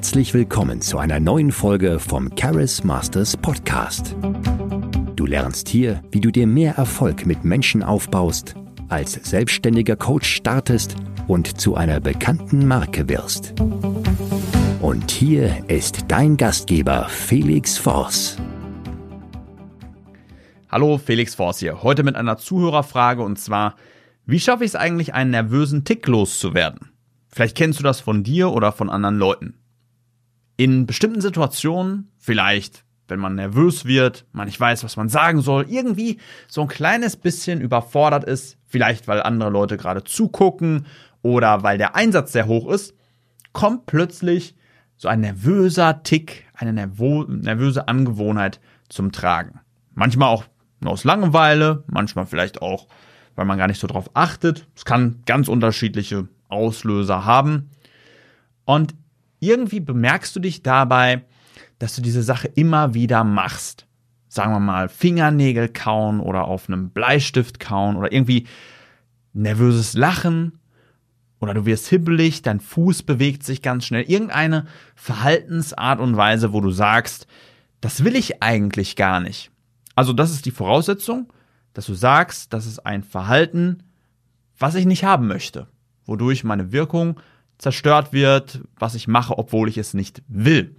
Herzlich 0.00 0.32
willkommen 0.32 0.80
zu 0.80 0.96
einer 0.96 1.20
neuen 1.20 1.52
Folge 1.52 1.98
vom 1.98 2.34
Charis 2.34 2.82
Masters 2.84 3.36
Podcast. 3.36 4.16
Du 5.14 5.26
lernst 5.26 5.68
hier, 5.68 6.00
wie 6.10 6.22
du 6.22 6.30
dir 6.30 6.46
mehr 6.46 6.76
Erfolg 6.76 7.26
mit 7.26 7.44
Menschen 7.44 7.82
aufbaust, 7.82 8.54
als 8.88 9.12
selbstständiger 9.12 9.96
Coach 9.96 10.26
startest 10.26 10.96
und 11.28 11.60
zu 11.60 11.74
einer 11.74 12.00
bekannten 12.00 12.66
Marke 12.66 13.10
wirst. 13.10 13.52
Und 14.80 15.10
hier 15.10 15.68
ist 15.68 16.06
dein 16.08 16.38
Gastgeber 16.38 17.06
Felix 17.10 17.76
Voss. 17.76 18.38
Hallo, 20.70 20.96
Felix 20.96 21.34
Voss 21.34 21.58
hier. 21.58 21.82
Heute 21.82 22.04
mit 22.04 22.16
einer 22.16 22.38
Zuhörerfrage 22.38 23.22
und 23.22 23.38
zwar, 23.38 23.76
wie 24.24 24.40
schaffe 24.40 24.64
ich 24.64 24.70
es 24.70 24.76
eigentlich, 24.76 25.12
einen 25.12 25.32
nervösen 25.32 25.84
Tick 25.84 26.06
loszuwerden? 26.06 26.88
Vielleicht 27.28 27.54
kennst 27.54 27.80
du 27.80 27.82
das 27.82 28.00
von 28.00 28.24
dir 28.24 28.50
oder 28.50 28.72
von 28.72 28.88
anderen 28.88 29.18
Leuten. 29.18 29.59
In 30.60 30.84
bestimmten 30.84 31.22
Situationen, 31.22 32.12
vielleicht 32.18 32.84
wenn 33.08 33.18
man 33.18 33.34
nervös 33.34 33.86
wird, 33.86 34.26
man 34.32 34.44
nicht 34.44 34.60
weiß, 34.60 34.84
was 34.84 34.98
man 34.98 35.08
sagen 35.08 35.40
soll, 35.40 35.64
irgendwie 35.70 36.18
so 36.48 36.60
ein 36.60 36.68
kleines 36.68 37.16
bisschen 37.16 37.62
überfordert 37.62 38.24
ist, 38.24 38.58
vielleicht 38.66 39.08
weil 39.08 39.22
andere 39.22 39.48
Leute 39.48 39.78
gerade 39.78 40.04
zugucken 40.04 40.84
oder 41.22 41.62
weil 41.62 41.78
der 41.78 41.96
Einsatz 41.96 42.32
sehr 42.32 42.46
hoch 42.46 42.70
ist, 42.70 42.94
kommt 43.54 43.86
plötzlich 43.86 44.54
so 44.98 45.08
ein 45.08 45.20
nervöser 45.20 46.02
Tick, 46.02 46.44
eine 46.52 46.74
nervöse 46.74 47.88
Angewohnheit 47.88 48.60
zum 48.90 49.12
Tragen. 49.12 49.60
Manchmal 49.94 50.28
auch 50.28 50.44
aus 50.84 51.04
Langeweile, 51.04 51.84
manchmal 51.86 52.26
vielleicht 52.26 52.60
auch, 52.60 52.86
weil 53.34 53.46
man 53.46 53.56
gar 53.56 53.66
nicht 53.66 53.80
so 53.80 53.86
drauf 53.86 54.10
achtet. 54.12 54.68
Es 54.76 54.84
kann 54.84 55.22
ganz 55.24 55.48
unterschiedliche 55.48 56.28
Auslöser 56.50 57.24
haben. 57.24 57.70
Und 58.66 58.94
irgendwie 59.40 59.80
bemerkst 59.80 60.34
du 60.36 60.40
dich 60.40 60.62
dabei, 60.62 61.24
dass 61.78 61.96
du 61.96 62.02
diese 62.02 62.22
Sache 62.22 62.48
immer 62.48 62.94
wieder 62.94 63.24
machst. 63.24 63.86
Sagen 64.28 64.52
wir 64.52 64.60
mal 64.60 64.88
Fingernägel 64.88 65.68
kauen 65.68 66.20
oder 66.20 66.44
auf 66.44 66.68
einem 66.68 66.90
Bleistift 66.90 67.58
kauen 67.58 67.96
oder 67.96 68.12
irgendwie 68.12 68.46
nervöses 69.32 69.94
Lachen 69.94 70.60
oder 71.40 71.54
du 71.54 71.64
wirst 71.64 71.88
hibbelig, 71.88 72.42
dein 72.42 72.60
Fuß 72.60 73.02
bewegt 73.02 73.42
sich 73.42 73.62
ganz 73.62 73.86
schnell. 73.86 74.04
Irgendeine 74.04 74.66
Verhaltensart 74.94 75.98
und 75.98 76.16
Weise, 76.16 76.52
wo 76.52 76.60
du 76.60 76.70
sagst, 76.70 77.26
das 77.80 78.04
will 78.04 78.14
ich 78.14 78.42
eigentlich 78.42 78.94
gar 78.94 79.20
nicht. 79.20 79.50
Also 79.94 80.12
das 80.12 80.30
ist 80.30 80.44
die 80.44 80.50
Voraussetzung, 80.50 81.32
dass 81.72 81.86
du 81.86 81.94
sagst, 81.94 82.52
das 82.52 82.66
ist 82.66 82.80
ein 82.80 83.02
Verhalten, 83.02 83.82
was 84.58 84.74
ich 84.74 84.84
nicht 84.84 85.04
haben 85.04 85.26
möchte, 85.26 85.66
wodurch 86.04 86.44
meine 86.44 86.72
Wirkung 86.72 87.18
zerstört 87.60 88.12
wird, 88.12 88.62
was 88.78 88.94
ich 88.94 89.06
mache, 89.06 89.38
obwohl 89.38 89.68
ich 89.68 89.78
es 89.78 89.94
nicht 89.94 90.22
will. 90.28 90.76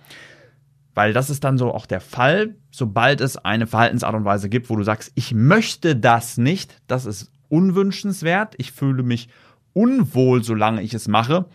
Weil 0.94 1.14
das 1.14 1.30
ist 1.30 1.44
dann 1.44 1.58
so 1.58 1.74
auch 1.74 1.86
der 1.86 2.02
Fall, 2.02 2.56
sobald 2.72 3.22
es 3.22 3.38
eine 3.38 3.68
Verhaltensart 3.68 4.16
und 4.16 4.26
Weise 4.26 4.50
gibt, 4.50 4.70
wo 4.70 4.76
du 4.76 4.84
sagst, 4.84 5.12
ich 5.16 5.34
möchte 5.34 5.96
das 5.96 6.38
nicht, 6.38 6.82
das 6.88 7.06
ist 7.06 7.32
unwünschenswert, 7.50 8.56
ich 8.58 8.72
fühle 8.72 9.04
mich 9.04 9.30
unwohl, 9.74 10.44
solange 10.44 10.82
ich 10.82 10.94
es 10.94 11.08
mache, 11.08 11.46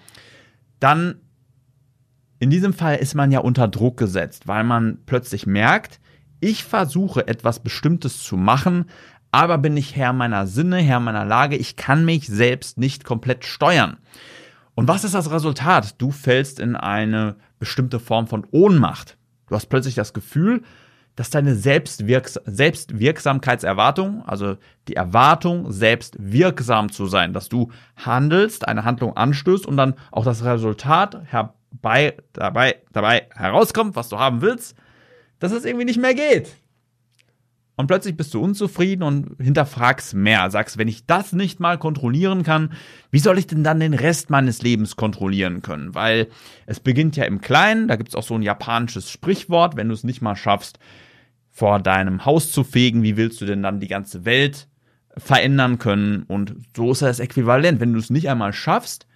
dann 0.80 1.20
in 2.38 2.50
diesem 2.50 2.72
Fall 2.72 2.96
ist 2.96 3.14
man 3.14 3.32
ja 3.32 3.40
unter 3.40 3.66
Druck 3.66 3.96
gesetzt, 3.96 4.46
weil 4.46 4.62
man 4.62 4.98
plötzlich 5.06 5.46
merkt, 5.46 6.00
ich 6.40 6.64
versuche 6.64 7.26
etwas 7.26 7.60
Bestimmtes 7.60 8.22
zu 8.22 8.36
machen, 8.36 8.86
aber 9.32 9.58
bin 9.58 9.76
ich 9.76 9.96
Herr 9.96 10.12
meiner 10.12 10.46
Sinne, 10.46 10.78
Herr 10.78 11.00
meiner 11.00 11.24
Lage, 11.24 11.56
ich 11.56 11.76
kann 11.76 12.04
mich 12.04 12.26
selbst 12.26 12.78
nicht 12.78 13.04
komplett 13.04 13.44
steuern. 13.44 13.96
Und 14.76 14.88
was 14.88 15.04
ist 15.04 15.14
das 15.14 15.30
Resultat? 15.30 16.00
Du 16.00 16.10
fällst 16.10 16.60
in 16.60 16.76
eine 16.76 17.36
bestimmte 17.58 17.98
Form 17.98 18.26
von 18.26 18.46
Ohnmacht. 18.50 19.16
Du 19.48 19.54
hast 19.54 19.66
plötzlich 19.66 19.94
das 19.94 20.12
Gefühl, 20.12 20.62
dass 21.16 21.30
deine 21.30 21.54
Selbstwirks 21.54 22.34
Selbstwirksamkeitserwartung, 22.44 24.22
also 24.26 24.58
die 24.86 24.94
Erwartung, 24.94 25.72
selbst 25.72 26.16
wirksam 26.18 26.92
zu 26.92 27.06
sein, 27.06 27.32
dass 27.32 27.48
du 27.48 27.72
handelst, 27.96 28.68
eine 28.68 28.84
Handlung 28.84 29.16
anstößt 29.16 29.64
und 29.64 29.78
dann 29.78 29.94
auch 30.12 30.26
das 30.26 30.44
Resultat 30.44 31.22
herbei, 31.24 32.18
dabei, 32.34 32.76
dabei 32.92 33.28
herauskommt, 33.34 33.96
was 33.96 34.10
du 34.10 34.18
haben 34.18 34.42
willst, 34.42 34.76
dass 35.38 35.52
es 35.52 35.64
irgendwie 35.64 35.86
nicht 35.86 36.00
mehr 36.00 36.14
geht. 36.14 36.54
Und 37.78 37.88
plötzlich 37.88 38.16
bist 38.16 38.32
du 38.32 38.40
unzufrieden 38.40 39.02
und 39.02 39.36
hinterfragst 39.38 40.14
mehr. 40.14 40.50
Sagst, 40.50 40.78
wenn 40.78 40.88
ich 40.88 41.04
das 41.04 41.34
nicht 41.34 41.60
mal 41.60 41.76
kontrollieren 41.76 42.42
kann, 42.42 42.72
wie 43.10 43.18
soll 43.18 43.38
ich 43.38 43.46
denn 43.46 43.64
dann 43.64 43.80
den 43.80 43.92
Rest 43.92 44.30
meines 44.30 44.62
Lebens 44.62 44.96
kontrollieren 44.96 45.60
können? 45.60 45.94
Weil 45.94 46.28
es 46.64 46.80
beginnt 46.80 47.16
ja 47.16 47.24
im 47.24 47.42
Kleinen, 47.42 47.86
da 47.86 47.96
gibt 47.96 48.08
es 48.08 48.14
auch 48.14 48.22
so 48.22 48.34
ein 48.34 48.42
japanisches 48.42 49.10
Sprichwort, 49.10 49.76
wenn 49.76 49.88
du 49.88 49.94
es 49.94 50.04
nicht 50.04 50.22
mal 50.22 50.36
schaffst, 50.36 50.78
vor 51.50 51.78
deinem 51.78 52.24
Haus 52.24 52.50
zu 52.50 52.64
fegen, 52.64 53.02
wie 53.02 53.18
willst 53.18 53.40
du 53.42 53.46
denn 53.46 53.62
dann 53.62 53.80
die 53.80 53.88
ganze 53.88 54.24
Welt 54.24 54.68
verändern 55.16 55.78
können? 55.78 56.22
Und 56.22 56.54
so 56.74 56.92
ist 56.92 57.02
das 57.02 57.20
Äquivalent. 57.20 57.78
Wenn 57.78 57.92
du 57.92 57.98
es 57.98 58.10
nicht 58.10 58.30
einmal 58.30 58.54
schaffst, 58.54 59.06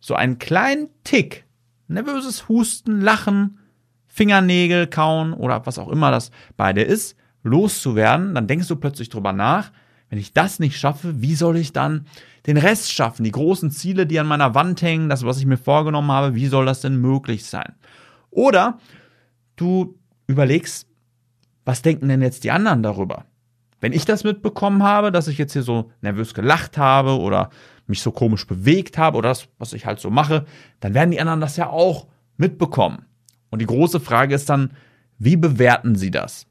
so 0.00 0.14
einen 0.14 0.38
kleinen 0.38 0.88
Tick, 1.04 1.44
nervöses 1.86 2.48
Husten, 2.48 3.00
Lachen, 3.00 3.58
Fingernägel 4.06 4.88
kauen 4.88 5.32
oder 5.32 5.64
was 5.66 5.78
auch 5.78 5.88
immer 5.88 6.10
das 6.10 6.30
bei 6.56 6.72
dir 6.72 6.86
ist, 6.86 7.16
loszuwerden, 7.44 8.34
dann 8.34 8.48
denkst 8.48 8.68
du 8.68 8.76
plötzlich 8.76 9.08
drüber 9.08 9.32
nach, 9.32 9.70
wenn 10.10 10.18
ich 10.18 10.32
das 10.32 10.58
nicht 10.58 10.78
schaffe, 10.78 11.20
wie 11.22 11.34
soll 11.34 11.56
ich 11.56 11.72
dann 11.72 12.06
den 12.46 12.56
Rest 12.56 12.92
schaffen? 12.92 13.24
Die 13.24 13.30
großen 13.30 13.70
Ziele, 13.70 14.06
die 14.06 14.18
an 14.18 14.26
meiner 14.26 14.54
Wand 14.54 14.82
hängen, 14.82 15.08
das, 15.08 15.24
was 15.24 15.38
ich 15.38 15.46
mir 15.46 15.56
vorgenommen 15.56 16.10
habe, 16.10 16.34
wie 16.34 16.46
soll 16.46 16.66
das 16.66 16.80
denn 16.80 17.00
möglich 17.00 17.44
sein? 17.44 17.74
Oder 18.30 18.78
du 19.56 19.98
überlegst, 20.26 20.86
was 21.64 21.82
denken 21.82 22.08
denn 22.08 22.22
jetzt 22.22 22.44
die 22.44 22.50
anderen 22.50 22.82
darüber? 22.82 23.24
Wenn 23.80 23.92
ich 23.92 24.04
das 24.04 24.24
mitbekommen 24.24 24.82
habe, 24.82 25.12
dass 25.12 25.28
ich 25.28 25.38
jetzt 25.38 25.52
hier 25.52 25.62
so 25.62 25.90
nervös 26.00 26.34
gelacht 26.34 26.78
habe 26.78 27.18
oder 27.18 27.50
mich 27.86 28.00
so 28.00 28.12
komisch 28.12 28.46
bewegt 28.46 28.98
habe 28.98 29.18
oder 29.18 29.28
das, 29.28 29.48
was 29.58 29.72
ich 29.72 29.84
halt 29.84 30.00
so 30.00 30.10
mache, 30.10 30.46
dann 30.80 30.94
werden 30.94 31.10
die 31.10 31.20
anderen 31.20 31.40
das 31.40 31.56
ja 31.56 31.68
auch 31.68 32.06
mitbekommen. 32.36 33.04
Und 33.50 33.60
die 33.60 33.66
große 33.66 34.00
Frage 34.00 34.34
ist 34.34 34.48
dann, 34.48 34.72
wie 35.18 35.36
bewerten 35.36 35.96
sie 35.96 36.10
das? 36.10 36.46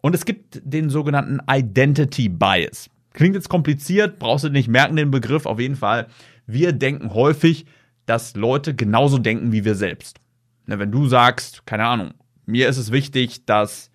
Und 0.00 0.14
es 0.14 0.24
gibt 0.24 0.60
den 0.64 0.90
sogenannten 0.90 1.40
Identity 1.50 2.28
Bias. 2.28 2.88
Klingt 3.12 3.34
jetzt 3.34 3.48
kompliziert, 3.48 4.18
brauchst 4.18 4.44
du 4.44 4.48
nicht 4.48 4.68
merken 4.68 4.96
den 4.96 5.10
Begriff. 5.10 5.46
Auf 5.46 5.58
jeden 5.58 5.76
Fall, 5.76 6.06
wir 6.46 6.72
denken 6.72 7.14
häufig, 7.14 7.66
dass 8.06 8.36
Leute 8.36 8.74
genauso 8.74 9.18
denken 9.18 9.52
wie 9.52 9.64
wir 9.64 9.74
selbst. 9.74 10.20
Wenn 10.66 10.92
du 10.92 11.06
sagst, 11.08 11.66
keine 11.66 11.86
Ahnung, 11.86 12.14
mir 12.46 12.68
ist 12.68 12.76
es 12.76 12.92
wichtig, 12.92 13.44
dass 13.46 13.90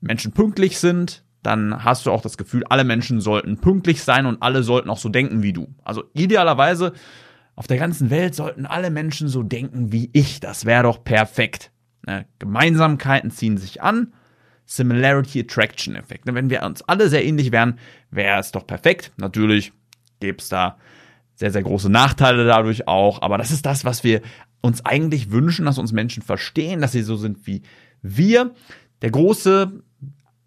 Menschen 0.00 0.32
pünktlich 0.32 0.78
sind, 0.78 1.24
dann 1.42 1.84
hast 1.84 2.06
du 2.06 2.10
auch 2.10 2.22
das 2.22 2.38
Gefühl, 2.38 2.64
alle 2.68 2.84
Menschen 2.84 3.20
sollten 3.20 3.58
pünktlich 3.58 4.02
sein 4.02 4.26
und 4.26 4.42
alle 4.42 4.62
sollten 4.62 4.90
auch 4.90 4.98
so 4.98 5.08
denken 5.08 5.42
wie 5.42 5.52
du. 5.52 5.68
Also 5.82 6.04
idealerweise 6.14 6.92
auf 7.56 7.66
der 7.66 7.78
ganzen 7.78 8.10
Welt 8.10 8.34
sollten 8.34 8.66
alle 8.66 8.90
Menschen 8.90 9.28
so 9.28 9.42
denken 9.42 9.92
wie 9.92 10.10
ich. 10.12 10.40
Das 10.40 10.64
wäre 10.64 10.84
doch 10.84 11.04
perfekt. 11.04 11.70
Gemeinsamkeiten 12.38 13.30
ziehen 13.30 13.58
sich 13.58 13.82
an 13.82 14.12
Similarity 14.70 15.40
Attraction 15.40 15.96
Effekt. 15.96 16.32
Wenn 16.32 16.48
wir 16.48 16.62
uns 16.62 16.80
alle 16.82 17.08
sehr 17.08 17.24
ähnlich 17.24 17.50
wären, 17.50 17.76
wäre 18.12 18.38
es 18.38 18.52
doch 18.52 18.64
perfekt. 18.64 19.10
Natürlich 19.16 19.72
gäbe 20.20 20.38
es 20.38 20.48
da 20.48 20.78
sehr, 21.34 21.50
sehr 21.50 21.64
große 21.64 21.90
Nachteile 21.90 22.46
dadurch 22.46 22.86
auch, 22.86 23.20
aber 23.20 23.36
das 23.36 23.50
ist 23.50 23.66
das, 23.66 23.84
was 23.84 24.04
wir 24.04 24.22
uns 24.60 24.86
eigentlich 24.86 25.32
wünschen, 25.32 25.64
dass 25.64 25.78
uns 25.78 25.90
Menschen 25.90 26.22
verstehen, 26.22 26.80
dass 26.80 26.92
sie 26.92 27.02
so 27.02 27.16
sind 27.16 27.48
wie 27.48 27.62
wir. 28.00 28.54
Der 29.02 29.10
große 29.10 29.72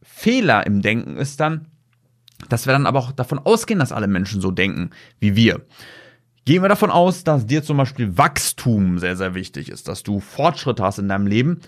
Fehler 0.01 0.65
im 0.67 0.81
Denken 0.81 1.17
ist 1.17 1.41
dann, 1.41 1.67
dass 2.47 2.65
wir 2.65 2.71
dann 2.71 2.85
aber 2.85 2.99
auch 2.99 3.11
davon 3.11 3.39
ausgehen, 3.39 3.79
dass 3.79 3.91
alle 3.91 4.07
Menschen 4.07 4.39
so 4.39 4.51
denken 4.51 4.91
wie 5.19 5.35
wir. 5.35 5.65
Gehen 6.45 6.61
wir 6.61 6.69
davon 6.69 6.91
aus, 6.91 7.25
dass 7.25 7.45
dir 7.45 7.61
zum 7.61 7.75
Beispiel 7.75 8.17
Wachstum 8.17 8.99
sehr, 8.99 9.17
sehr 9.17 9.35
wichtig 9.35 9.67
ist, 9.67 9.89
dass 9.89 10.01
du 10.01 10.21
Fortschritte 10.21 10.81
hast 10.81 10.99
in 10.99 11.09
deinem 11.09 11.27
Leben, 11.27 11.59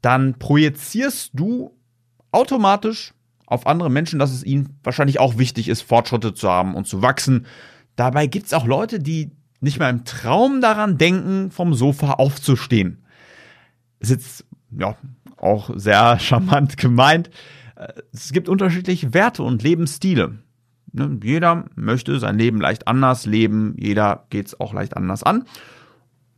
dann 0.00 0.38
projizierst 0.38 1.30
du 1.34 1.73
automatisch 2.34 3.14
auf 3.46 3.66
andere 3.66 3.90
Menschen, 3.90 4.18
dass 4.18 4.32
es 4.32 4.44
ihnen 4.44 4.78
wahrscheinlich 4.82 5.20
auch 5.20 5.38
wichtig 5.38 5.68
ist, 5.68 5.82
Fortschritte 5.82 6.34
zu 6.34 6.48
haben 6.48 6.74
und 6.74 6.86
zu 6.86 7.02
wachsen. 7.02 7.46
Dabei 7.96 8.26
gibt 8.26 8.46
es 8.46 8.52
auch 8.52 8.66
Leute, 8.66 8.98
die 8.98 9.30
nicht 9.60 9.78
mal 9.78 9.90
im 9.90 10.04
Traum 10.04 10.60
daran 10.60 10.98
denken, 10.98 11.50
vom 11.50 11.74
Sofa 11.74 12.12
aufzustehen. 12.12 13.04
Ist 14.00 14.10
jetzt 14.10 14.44
ja 14.76 14.96
auch 15.36 15.70
sehr 15.74 16.18
charmant 16.20 16.76
gemeint. 16.76 17.30
Es 18.12 18.32
gibt 18.32 18.48
unterschiedliche 18.48 19.14
Werte 19.14 19.42
und 19.42 19.62
Lebensstile. 19.62 20.38
Ne, 20.92 21.18
jeder 21.22 21.64
möchte 21.74 22.18
sein 22.20 22.38
Leben 22.38 22.60
leicht 22.60 22.86
anders 22.86 23.26
leben, 23.26 23.74
jeder 23.78 24.26
geht 24.30 24.46
es 24.46 24.60
auch 24.60 24.72
leicht 24.72 24.96
anders 24.96 25.22
an. 25.22 25.44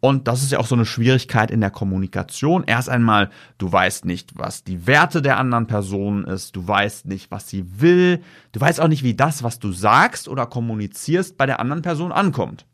Und 0.07 0.29
das 0.29 0.45
ist 0.45 0.53
ja 0.53 0.61
auch 0.61 0.69
so 0.69 0.77
eine 0.77 0.87
Schwierigkeit 0.87 1.51
in 1.51 1.61
der 1.61 1.73
Kommunikation. 1.73 2.63
Erst 2.65 2.89
einmal, 2.89 3.29
du 3.59 3.73
weißt 3.73 4.05
nicht, 4.05 4.39
was 4.39 4.63
die 4.63 4.87
Werte 4.87 5.21
der 5.21 5.37
anderen 5.37 5.67
Person 5.67 6.25
ist, 6.25 6.55
du 6.55 6.69
weißt 6.69 7.07
nicht, 7.07 7.33
was 7.33 7.49
sie 7.49 7.81
will, 7.81 8.23
du 8.53 8.61
weißt 8.61 8.81
auch 8.81 8.87
nicht, 8.87 9.03
wie 9.03 9.15
das, 9.15 9.43
was 9.43 9.59
du 9.59 9.73
sagst 9.73 10.29
oder 10.29 10.47
kommunizierst, 10.47 11.37
bei 11.37 11.45
der 11.47 11.59
anderen 11.59 11.83
Person 11.83 12.13
ankommt. 12.13 12.67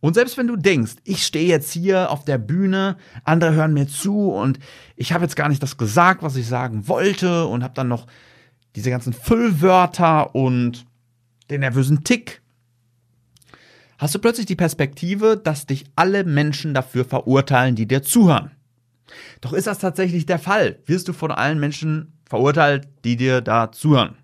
Und 0.00 0.14
selbst 0.14 0.38
wenn 0.38 0.46
du 0.46 0.56
denkst, 0.56 0.94
ich 1.04 1.26
stehe 1.26 1.46
jetzt 1.46 1.72
hier 1.72 2.10
auf 2.10 2.24
der 2.24 2.38
Bühne, 2.38 2.96
andere 3.24 3.52
hören 3.52 3.74
mir 3.74 3.86
zu 3.86 4.30
und 4.30 4.58
ich 4.96 5.12
habe 5.12 5.24
jetzt 5.24 5.36
gar 5.36 5.50
nicht 5.50 5.62
das 5.62 5.76
gesagt, 5.76 6.22
was 6.22 6.36
ich 6.36 6.48
sagen 6.48 6.88
wollte 6.88 7.44
und 7.44 7.64
habe 7.64 7.74
dann 7.74 7.88
noch 7.88 8.06
diese 8.76 8.88
ganzen 8.88 9.12
Füllwörter 9.12 10.34
und 10.34 10.86
den 11.50 11.60
nervösen 11.60 12.02
Tick, 12.02 12.40
hast 13.98 14.14
du 14.14 14.18
plötzlich 14.18 14.46
die 14.46 14.56
Perspektive, 14.56 15.36
dass 15.36 15.66
dich 15.66 15.84
alle 15.96 16.24
Menschen 16.24 16.74
dafür 16.74 17.04
verurteilen, 17.04 17.74
die 17.74 17.86
dir 17.86 18.02
zuhören. 18.02 18.50
Doch 19.40 19.52
ist 19.52 19.66
das 19.66 19.78
tatsächlich 19.78 20.26
der 20.26 20.38
Fall? 20.38 20.78
Wirst 20.86 21.08
du 21.08 21.12
von 21.12 21.30
allen 21.30 21.60
Menschen 21.60 22.12
verurteilt, 22.28 22.88
die 23.04 23.16
dir 23.16 23.40
da 23.40 23.70
zuhören? 23.72 24.16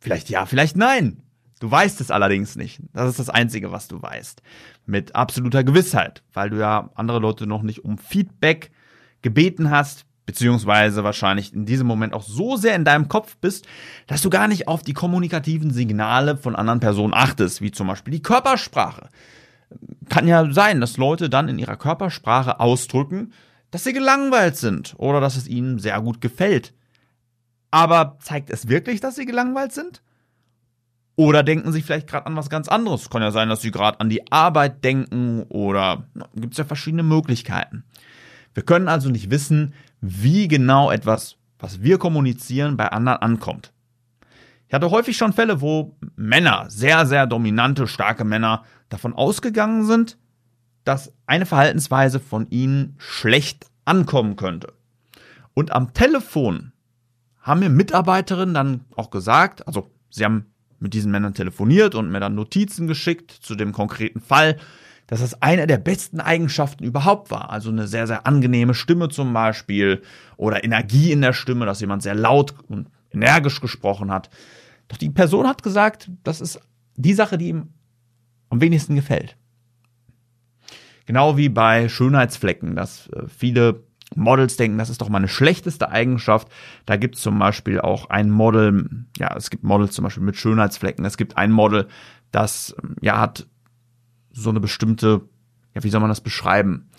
Vielleicht 0.00 0.28
ja, 0.28 0.46
vielleicht 0.46 0.76
nein. 0.76 1.22
Du 1.60 1.70
weißt 1.70 2.00
es 2.00 2.10
allerdings 2.10 2.56
nicht. 2.56 2.80
Das 2.92 3.08
ist 3.08 3.18
das 3.18 3.30
Einzige, 3.30 3.72
was 3.72 3.88
du 3.88 4.02
weißt. 4.02 4.42
Mit 4.84 5.14
absoluter 5.14 5.64
Gewissheit, 5.64 6.22
weil 6.32 6.50
du 6.50 6.58
ja 6.58 6.90
andere 6.94 7.20
Leute 7.20 7.46
noch 7.46 7.62
nicht 7.62 7.84
um 7.84 7.96
Feedback 7.96 8.70
gebeten 9.22 9.70
hast, 9.70 10.04
beziehungsweise 10.26 11.04
wahrscheinlich 11.04 11.52
in 11.52 11.66
diesem 11.66 11.86
Moment 11.86 12.14
auch 12.14 12.22
so 12.22 12.56
sehr 12.56 12.74
in 12.74 12.84
deinem 12.84 13.08
Kopf 13.08 13.36
bist, 13.40 13.66
dass 14.06 14.22
du 14.22 14.30
gar 14.30 14.48
nicht 14.48 14.68
auf 14.68 14.82
die 14.82 14.94
kommunikativen 14.94 15.70
Signale 15.70 16.36
von 16.36 16.56
anderen 16.56 16.80
Personen 16.80 17.14
achtest, 17.14 17.60
wie 17.60 17.70
zum 17.70 17.86
Beispiel 17.86 18.12
die 18.12 18.22
Körpersprache. 18.22 19.08
Kann 20.08 20.28
ja 20.28 20.50
sein, 20.52 20.80
dass 20.80 20.96
Leute 20.96 21.28
dann 21.28 21.48
in 21.48 21.58
ihrer 21.58 21.76
Körpersprache 21.76 22.60
ausdrücken, 22.60 23.32
dass 23.70 23.84
sie 23.84 23.92
gelangweilt 23.92 24.56
sind 24.56 24.94
oder 24.98 25.20
dass 25.20 25.36
es 25.36 25.48
ihnen 25.48 25.78
sehr 25.78 26.00
gut 26.00 26.20
gefällt. 26.20 26.72
Aber 27.70 28.18
zeigt 28.20 28.50
es 28.50 28.68
wirklich, 28.68 29.00
dass 29.00 29.16
sie 29.16 29.26
gelangweilt 29.26 29.72
sind? 29.72 30.00
Oder 31.16 31.42
denken 31.42 31.72
sie 31.72 31.82
vielleicht 31.82 32.08
gerade 32.08 32.26
an 32.26 32.36
was 32.36 32.50
ganz 32.50 32.68
anderes? 32.68 33.10
Kann 33.10 33.22
ja 33.22 33.30
sein, 33.30 33.48
dass 33.48 33.62
sie 33.62 33.70
gerade 33.70 34.00
an 34.00 34.08
die 34.08 34.30
Arbeit 34.32 34.84
denken 34.84 35.44
oder 35.48 36.06
gibt 36.34 36.54
es 36.54 36.58
ja 36.58 36.64
verschiedene 36.64 37.02
Möglichkeiten. 37.02 37.84
Wir 38.54 38.62
können 38.62 38.88
also 38.88 39.10
nicht 39.10 39.30
wissen, 39.30 39.74
wie 40.00 40.48
genau 40.48 40.90
etwas, 40.90 41.36
was 41.58 41.82
wir 41.82 41.98
kommunizieren, 41.98 42.76
bei 42.76 42.88
anderen 42.88 43.20
ankommt. 43.20 43.72
Ich 44.68 44.74
hatte 44.74 44.90
häufig 44.90 45.16
schon 45.16 45.32
Fälle, 45.32 45.60
wo 45.60 45.96
Männer, 46.16 46.66
sehr, 46.68 47.06
sehr 47.06 47.26
dominante, 47.26 47.86
starke 47.86 48.24
Männer, 48.24 48.64
davon 48.88 49.12
ausgegangen 49.12 49.84
sind, 49.84 50.16
dass 50.84 51.12
eine 51.26 51.46
Verhaltensweise 51.46 52.20
von 52.20 52.48
ihnen 52.50 52.94
schlecht 52.98 53.66
ankommen 53.84 54.36
könnte. 54.36 54.72
Und 55.54 55.72
am 55.72 55.94
Telefon 55.94 56.72
haben 57.40 57.60
mir 57.60 57.68
Mitarbeiterinnen 57.68 58.54
dann 58.54 58.84
auch 58.96 59.10
gesagt, 59.10 59.66
also 59.66 59.90
sie 60.10 60.24
haben 60.24 60.46
mit 60.78 60.94
diesen 60.94 61.10
Männern 61.10 61.34
telefoniert 61.34 61.94
und 61.94 62.10
mir 62.10 62.20
dann 62.20 62.34
Notizen 62.34 62.86
geschickt 62.86 63.30
zu 63.30 63.54
dem 63.54 63.72
konkreten 63.72 64.20
Fall, 64.20 64.58
dass 65.14 65.30
das 65.30 65.40
eine 65.42 65.68
der 65.68 65.78
besten 65.78 66.18
Eigenschaften 66.18 66.82
überhaupt 66.82 67.30
war. 67.30 67.50
Also 67.50 67.70
eine 67.70 67.86
sehr, 67.86 68.08
sehr 68.08 68.26
angenehme 68.26 68.74
Stimme 68.74 69.08
zum 69.08 69.32
Beispiel 69.32 70.02
oder 70.36 70.64
Energie 70.64 71.12
in 71.12 71.20
der 71.20 71.32
Stimme, 71.32 71.66
dass 71.66 71.80
jemand 71.80 72.02
sehr 72.02 72.16
laut 72.16 72.52
und 72.66 72.88
energisch 73.12 73.60
gesprochen 73.60 74.10
hat. 74.10 74.28
Doch 74.88 74.96
die 74.96 75.10
Person 75.10 75.46
hat 75.46 75.62
gesagt, 75.62 76.10
das 76.24 76.40
ist 76.40 76.60
die 76.96 77.14
Sache, 77.14 77.38
die 77.38 77.46
ihm 77.50 77.68
am 78.50 78.60
wenigsten 78.60 78.96
gefällt. 78.96 79.36
Genau 81.06 81.36
wie 81.36 81.48
bei 81.48 81.88
Schönheitsflecken, 81.88 82.74
dass 82.74 83.06
äh, 83.10 83.28
viele 83.28 83.84
Models 84.16 84.56
denken, 84.56 84.78
das 84.78 84.90
ist 84.90 85.00
doch 85.00 85.10
meine 85.10 85.28
schlechteste 85.28 85.90
Eigenschaft. 85.90 86.48
Da 86.86 86.96
gibt 86.96 87.14
es 87.14 87.22
zum 87.22 87.38
Beispiel 87.38 87.80
auch 87.80 88.10
ein 88.10 88.30
Model, 88.30 89.06
ja, 89.16 89.32
es 89.36 89.48
gibt 89.48 89.62
Models 89.62 89.92
zum 89.92 90.02
Beispiel 90.02 90.24
mit 90.24 90.36
Schönheitsflecken. 90.36 91.04
Es 91.04 91.16
gibt 91.16 91.36
ein 91.36 91.52
Model, 91.52 91.86
das 92.32 92.74
ja 93.00 93.20
hat 93.20 93.46
so 94.34 94.50
eine 94.50 94.60
bestimmte, 94.60 95.22
ja, 95.74 95.82
wie 95.82 95.90
soll 95.90 96.00
man 96.00 96.10
das 96.10 96.20
beschreiben? 96.20 96.90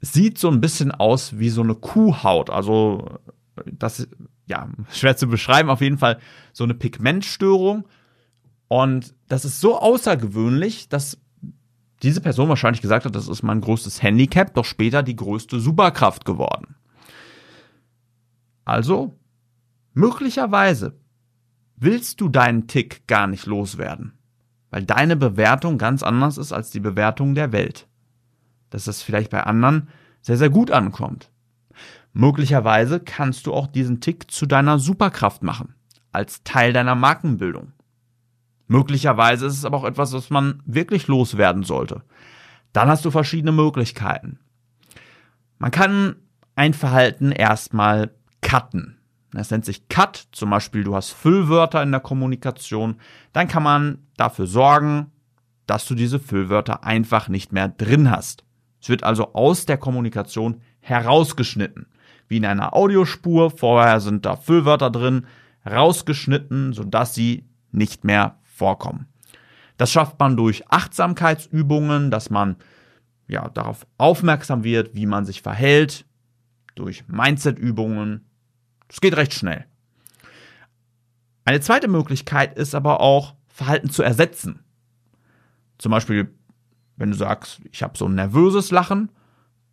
Sieht 0.00 0.38
so 0.38 0.50
ein 0.50 0.60
bisschen 0.60 0.90
aus 0.90 1.38
wie 1.38 1.48
so 1.48 1.62
eine 1.62 1.74
Kuhhaut. 1.74 2.50
Also 2.50 3.18
das, 3.64 4.06
ja, 4.46 4.68
schwer 4.90 5.16
zu 5.16 5.28
beschreiben, 5.28 5.70
auf 5.70 5.80
jeden 5.80 5.98
Fall 5.98 6.18
so 6.52 6.64
eine 6.64 6.74
Pigmentstörung. 6.74 7.88
Und 8.68 9.14
das 9.28 9.44
ist 9.44 9.60
so 9.60 9.78
außergewöhnlich, 9.78 10.88
dass 10.88 11.18
diese 12.02 12.20
Person 12.20 12.48
wahrscheinlich 12.48 12.82
gesagt 12.82 13.06
hat, 13.06 13.14
das 13.14 13.28
ist 13.28 13.42
mein 13.42 13.60
größtes 13.60 14.02
Handicap, 14.02 14.52
doch 14.54 14.64
später 14.64 15.02
die 15.02 15.16
größte 15.16 15.60
Superkraft 15.60 16.24
geworden. 16.24 16.76
Also, 18.64 19.14
möglicherweise 19.92 20.98
willst 21.76 22.20
du 22.20 22.28
deinen 22.28 22.66
Tick 22.66 23.06
gar 23.06 23.26
nicht 23.26 23.46
loswerden, 23.46 24.12
weil 24.74 24.82
deine 24.82 25.14
Bewertung 25.14 25.78
ganz 25.78 26.02
anders 26.02 26.36
ist 26.36 26.52
als 26.52 26.70
die 26.70 26.80
Bewertung 26.80 27.36
der 27.36 27.52
Welt. 27.52 27.86
Dass 28.70 28.86
das 28.86 29.02
vielleicht 29.02 29.30
bei 29.30 29.44
anderen 29.44 29.88
sehr, 30.20 30.36
sehr 30.36 30.50
gut 30.50 30.72
ankommt. 30.72 31.30
Möglicherweise 32.12 32.98
kannst 32.98 33.46
du 33.46 33.54
auch 33.54 33.68
diesen 33.68 34.00
Tick 34.00 34.32
zu 34.32 34.46
deiner 34.46 34.80
Superkraft 34.80 35.44
machen, 35.44 35.76
als 36.10 36.42
Teil 36.42 36.72
deiner 36.72 36.96
Markenbildung. 36.96 37.70
Möglicherweise 38.66 39.46
ist 39.46 39.58
es 39.58 39.64
aber 39.64 39.76
auch 39.76 39.84
etwas, 39.84 40.12
was 40.12 40.28
man 40.30 40.60
wirklich 40.66 41.06
loswerden 41.06 41.62
sollte. 41.62 42.02
Dann 42.72 42.88
hast 42.88 43.04
du 43.04 43.12
verschiedene 43.12 43.52
Möglichkeiten. 43.52 44.40
Man 45.60 45.70
kann 45.70 46.16
ein 46.56 46.74
Verhalten 46.74 47.30
erstmal 47.30 48.10
cutten. 48.40 48.98
Das 49.34 49.50
nennt 49.50 49.64
sich 49.64 49.88
Cut, 49.88 50.28
zum 50.32 50.50
Beispiel 50.50 50.84
du 50.84 50.94
hast 50.94 51.10
Füllwörter 51.10 51.82
in 51.82 51.90
der 51.90 52.00
Kommunikation. 52.00 52.96
Dann 53.32 53.48
kann 53.48 53.62
man 53.62 53.98
dafür 54.16 54.46
sorgen, 54.46 55.10
dass 55.66 55.86
du 55.86 55.94
diese 55.94 56.20
Füllwörter 56.20 56.84
einfach 56.84 57.28
nicht 57.28 57.52
mehr 57.52 57.68
drin 57.68 58.10
hast. 58.10 58.44
Es 58.80 58.88
wird 58.88 59.02
also 59.02 59.34
aus 59.34 59.66
der 59.66 59.78
Kommunikation 59.78 60.60
herausgeschnitten. 60.80 61.86
Wie 62.28 62.36
in 62.36 62.44
einer 62.44 62.74
Audiospur, 62.74 63.50
vorher 63.50 64.00
sind 64.00 64.24
da 64.24 64.36
Füllwörter 64.36 64.90
drin, 64.90 65.26
rausgeschnitten, 65.68 66.72
sodass 66.72 67.14
sie 67.14 67.48
nicht 67.72 68.04
mehr 68.04 68.38
vorkommen. 68.42 69.06
Das 69.76 69.90
schafft 69.90 70.18
man 70.20 70.36
durch 70.36 70.70
Achtsamkeitsübungen, 70.70 72.10
dass 72.10 72.30
man 72.30 72.56
ja 73.26 73.48
darauf 73.48 73.86
aufmerksam 73.98 74.64
wird, 74.64 74.94
wie 74.94 75.06
man 75.06 75.24
sich 75.24 75.42
verhält, 75.42 76.06
durch 76.74 77.08
Mindset-Übungen. 77.08 78.26
Es 78.94 79.00
geht 79.00 79.16
recht 79.16 79.34
schnell. 79.34 79.64
Eine 81.44 81.60
zweite 81.60 81.88
Möglichkeit 81.88 82.56
ist 82.56 82.76
aber 82.76 83.00
auch, 83.00 83.34
Verhalten 83.48 83.90
zu 83.90 84.04
ersetzen. 84.04 84.60
Zum 85.78 85.90
Beispiel, 85.90 86.32
wenn 86.96 87.10
du 87.10 87.16
sagst, 87.16 87.60
ich 87.72 87.82
habe 87.82 87.98
so 87.98 88.06
ein 88.06 88.14
nervöses 88.14 88.70
Lachen, 88.70 89.10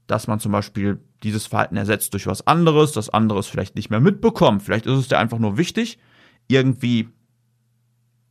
dass 0.07 0.25
man 0.25 0.39
zum 0.39 0.51
Beispiel 0.51 0.99
dieses 1.21 1.45
Verhalten 1.45 1.77
ersetzt 1.77 2.13
durch 2.13 2.25
was 2.25 2.47
anderes, 2.47 2.93
das 2.93 3.11
anderes 3.11 3.45
vielleicht 3.45 3.75
nicht 3.75 3.91
mehr 3.91 3.99
mitbekommt. 3.99 4.63
Vielleicht 4.63 4.87
ist 4.87 4.97
es 4.97 5.07
dir 5.07 5.19
einfach 5.19 5.37
nur 5.37 5.55
wichtig, 5.55 5.99
irgendwie 6.47 7.07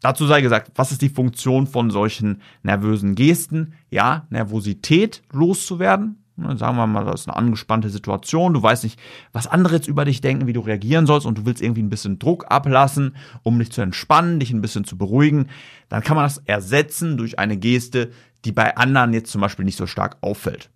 Dazu 0.01 0.27
sei 0.27 0.41
gesagt, 0.41 0.73
was 0.75 0.91
ist 0.93 1.03
die 1.03 1.11
Funktion 1.11 1.69
von 1.69 1.91
solchen 1.91 2.41
nervösen 2.63 3.15
Gesten? 3.15 3.75
Ja, 3.91 4.27
Nervosität 4.31 5.23
loszuwerden. 5.31 6.25
Sagen 6.57 6.77
wir 6.77 6.87
mal, 6.87 7.05
das 7.05 7.23
ist 7.23 7.29
eine 7.29 7.37
angespannte 7.37 7.91
Situation. 7.91 8.55
Du 8.55 8.63
weißt 8.63 8.85
nicht, 8.85 8.99
was 9.33 9.47
andere 9.47 9.77
jetzt 9.77 9.89
über 9.89 10.05
dich 10.05 10.21
denken, 10.21 10.47
wie 10.47 10.53
du 10.53 10.61
reagieren 10.61 11.07
sollst 11.07 11.27
und 11.27 11.39
du 11.39 11.47
willst 11.47 11.63
irgendwie 11.63 11.83
ein 11.83 11.91
bisschen 11.91 12.19
Druck 12.19 12.47
ablassen, 12.51 13.17
um 13.43 13.59
dich 13.59 13.73
zu 13.73 13.81
entspannen, 13.81 14.41
dich 14.41 14.53
ein 14.53 14.61
bisschen 14.61 14.85
zu 14.85 14.97
beruhigen. 14.97 15.49
Dann 15.89 16.03
kann 16.03 16.17
man 16.17 16.25
das 16.25 16.39
ersetzen 16.39 17.17
durch 17.17 17.39
eine 17.39 17.57
Geste, 17.57 18.11
die 18.45 18.53
bei 18.53 18.77
anderen 18.77 19.13
jetzt 19.13 19.31
zum 19.31 19.41
Beispiel 19.41 19.65
nicht 19.65 19.79
so 19.79 19.87
stark 19.87 20.17
auffällt. 20.21 20.71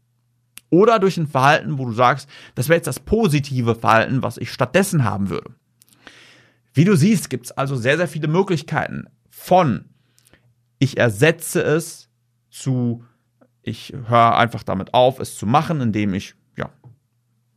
Oder 0.70 0.98
durch 0.98 1.16
ein 1.16 1.28
Verhalten, 1.28 1.78
wo 1.78 1.86
du 1.86 1.92
sagst, 1.92 2.28
das 2.54 2.68
wäre 2.68 2.76
jetzt 2.76 2.86
das 2.88 3.00
positive 3.00 3.74
Verhalten, 3.74 4.22
was 4.22 4.38
ich 4.38 4.52
stattdessen 4.52 5.04
haben 5.04 5.30
würde. 5.30 5.50
Wie 6.72 6.84
du 6.84 6.96
siehst, 6.96 7.30
gibt 7.30 7.46
es 7.46 7.52
also 7.52 7.76
sehr, 7.76 7.96
sehr 7.96 8.08
viele 8.08 8.28
Möglichkeiten 8.28 9.06
von 9.30 9.84
ich 10.78 10.98
ersetze 10.98 11.62
es 11.62 12.10
zu 12.50 13.04
ich 13.64 13.94
höre 14.06 14.36
einfach 14.36 14.62
damit 14.62 14.94
auf, 14.94 15.18
es 15.18 15.36
zu 15.36 15.46
machen, 15.46 15.80
indem 15.80 16.14
ich 16.14 16.34
ja, 16.56 16.70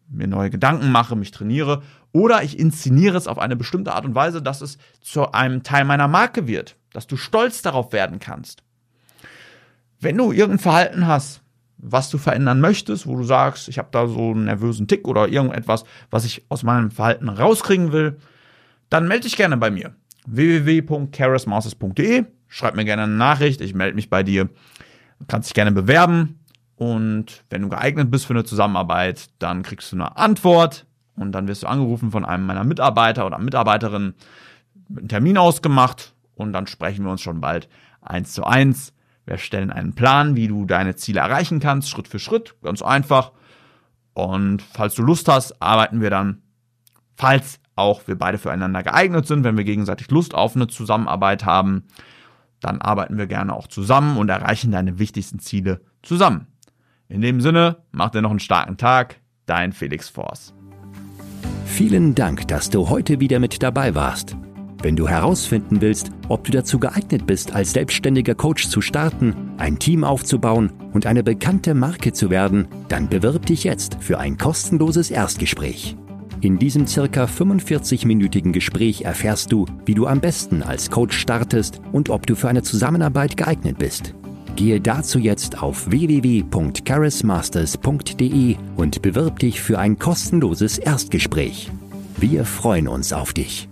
mir 0.10 0.28
neue 0.28 0.50
Gedanken 0.50 0.92
mache, 0.92 1.16
mich 1.16 1.32
trainiere 1.32 1.84
oder 2.14 2.44
ich 2.44 2.58
inszeniere 2.58 3.18
es 3.18 3.28
auf 3.28 3.38
eine 3.38 3.56
bestimmte 3.56 3.94
Art 3.94 4.06
und 4.06 4.16
Weise, 4.16 4.42
dass 4.42 4.62
es 4.62 4.78
zu 5.02 5.32
einem 5.34 5.64
Teil 5.64 5.86
meiner 5.86 6.08
Marke 6.08 6.48
wird, 6.48 6.78
dass 6.94 7.08
du 7.08 7.18
stolz 7.18 7.62
darauf 7.62 7.92
werden 7.92 8.20
kannst. 8.20 8.64
Wenn 10.00 10.18
du 10.18 10.32
irgendein 10.32 10.60
Verhalten 10.60 11.08
hast, 11.08 11.42
was 11.78 12.10
du 12.10 12.18
verändern 12.18 12.62
möchtest, 12.62 13.06
wo 13.06 13.18
du 13.18 13.24
sagst, 13.24 13.68
ich 13.68 13.78
habe 13.78 13.90
da 13.92 14.08
so 14.08 14.32
einen 14.32 14.46
nervösen 14.46 14.88
Tick 14.88 15.08
oder 15.08 15.28
irgendetwas, 15.28 15.84
was 16.10 16.26
ich 16.26 16.46
aus 16.50 16.64
meinem 16.64 16.90
Verhalten 16.90 17.30
rauskriegen 17.30 17.92
will, 17.92 18.18
dann 18.90 19.08
melde 19.08 19.24
dich 19.24 19.36
gerne 19.36 19.58
bei 19.58 19.70
mir. 19.70 19.94
www.charismasters.de 20.26 22.26
Schreib 22.48 22.76
mir 22.76 22.86
gerne 22.86 23.04
eine 23.04 23.14
Nachricht, 23.14 23.62
ich 23.62 23.76
melde 23.76 23.96
mich 23.96 24.10
bei 24.10 24.24
dir. 24.24 24.50
Du 25.19 25.25
kannst 25.27 25.50
dich 25.50 25.53
gerne 25.53 25.71
bewerben 25.71 26.39
und 26.75 27.43
wenn 27.50 27.63
du 27.63 27.69
geeignet 27.69 28.12
bist 28.12 28.25
für 28.25 28.33
eine 28.33 28.43
Zusammenarbeit, 28.43 29.29
dann 29.39 29.63
kriegst 29.63 29.91
du 29.91 29.95
eine 29.95 30.15
Antwort 30.17 30.86
und 31.15 31.31
dann 31.31 31.47
wirst 31.47 31.63
du 31.63 31.67
angerufen 31.67 32.12
von 32.12 32.24
einem 32.24 32.45
meiner 32.45 32.63
Mitarbeiter 32.63 33.25
oder 33.25 33.39
Mitarbeiterin, 33.39 34.13
einen 34.95 35.07
Termin 35.07 35.38
ausgemacht 35.38 36.13
und 36.36 36.53
dann 36.53 36.67
sprechen 36.67 37.03
wir 37.03 37.12
uns 37.12 37.21
schon 37.21 37.41
bald 37.41 37.67
eins 38.01 38.33
zu 38.33 38.43
eins. 38.43 38.93
Wir 39.25 39.33
erstellen 39.33 39.71
einen 39.71 39.93
Plan, 39.93 40.36
wie 40.36 40.47
du 40.47 40.65
deine 40.65 40.95
Ziele 40.95 41.19
erreichen 41.19 41.59
kannst, 41.59 41.89
Schritt 41.89 42.07
für 42.07 42.19
Schritt, 42.19 42.55
ganz 42.62 42.81
einfach. 42.81 43.31
Und 44.13 44.62
falls 44.62 44.95
du 44.95 45.03
Lust 45.03 45.27
hast, 45.27 45.62
arbeiten 45.62 46.00
wir 46.00 46.09
dann, 46.09 46.41
falls 47.15 47.59
auch 47.75 48.07
wir 48.07 48.17
beide 48.17 48.38
füreinander 48.38 48.83
geeignet 48.83 49.27
sind, 49.27 49.43
wenn 49.43 49.57
wir 49.57 49.63
gegenseitig 49.63 50.09
Lust 50.12 50.33
auf 50.33 50.55
eine 50.55 50.67
Zusammenarbeit 50.67 51.45
haben, 51.45 51.83
dann 52.62 52.82
arbeiten 52.82 53.18
wir 53.18 53.28
gerne 53.28 53.56
auch 53.56 53.68
zusammen 53.68 54.18
und 54.18 54.30
erreichen 54.30 54.72
deine 54.72 55.00
wichtigsten 55.00 55.40
Ziele 55.40 55.82
zusammen. 56.02 56.48
In 57.10 57.22
dem 57.22 57.42
Sinne, 57.42 57.78
mach 57.92 58.10
dir 58.10 58.22
noch 58.22 58.32
einen 58.32 58.40
starken 58.40 58.78
Tag, 58.78 59.22
dein 59.46 59.72
Felix 59.72 60.10
Force. 60.10 60.54
Vielen 61.66 62.16
Dank, 62.16 62.48
dass 62.48 62.70
du 62.70 62.90
heute 62.90 63.20
wieder 63.20 63.40
mit 63.40 63.62
dabei 63.62 63.96
warst. 63.96 64.36
Wenn 64.82 64.96
du 64.96 65.08
herausfinden 65.08 65.82
willst, 65.82 66.12
ob 66.28 66.44
du 66.44 66.52
dazu 66.52 66.80
geeignet 66.80 67.26
bist, 67.26 67.54
als 67.54 67.74
selbstständiger 67.74 68.36
Coach 68.36 68.68
zu 68.68 68.82
starten, 68.82 69.54
ein 69.58 69.80
Team 69.80 70.04
aufzubauen 70.04 70.72
und 70.94 71.06
eine 71.06 71.24
bekannte 71.24 71.74
Marke 71.74 72.14
zu 72.14 72.30
werden, 72.30 72.68
dann 72.88 73.10
bewirb 73.10 73.46
dich 73.46 73.64
jetzt 73.64 73.98
für 74.00 74.20
ein 74.20 74.38
kostenloses 74.38 75.10
Erstgespräch. 75.10 75.98
In 76.39 76.60
diesem 76.60 76.86
circa 76.86 77.25
45-minütigen 77.25 78.51
Gespräch 78.51 79.01
erfährst 79.01 79.51
du, 79.51 79.65
wie 79.86 79.96
du 79.96 80.06
am 80.06 80.22
besten 80.22 80.62
als 80.62 80.91
Coach 80.91 81.17
startest 81.17 81.82
und 81.91 82.10
ob 82.10 82.27
du 82.27 82.36
für 82.36 82.48
eine 82.48 82.62
Zusammenarbeit 82.62 83.36
geeignet 83.38 83.79
bist. 83.79 84.13
Gehe 84.56 84.79
dazu 84.79 85.17
jetzt 85.20 85.62
auf 85.62 85.89
www.charismasters.de 85.89 88.56
und 88.75 89.01
bewirb 89.01 89.39
dich 89.39 89.62
für 89.62 89.79
ein 89.79 89.98
kostenloses 89.98 90.77
Erstgespräch. 90.77 91.72
Wir 92.17 92.46
freuen 92.46 92.88
uns 92.88 93.13
auf 93.13 93.34
dich. 93.34 93.67